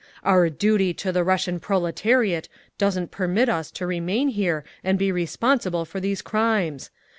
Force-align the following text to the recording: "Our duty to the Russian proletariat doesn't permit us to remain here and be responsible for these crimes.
"Our 0.23 0.49
duty 0.49 0.95
to 0.95 1.11
the 1.11 1.23
Russian 1.23 1.59
proletariat 1.59 2.49
doesn't 2.79 3.11
permit 3.11 3.49
us 3.49 3.69
to 3.73 3.85
remain 3.85 4.29
here 4.29 4.63
and 4.83 4.97
be 4.97 5.11
responsible 5.11 5.85
for 5.85 5.99
these 5.99 6.23
crimes. 6.23 6.89